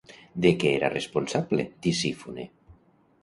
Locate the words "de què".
0.45-0.69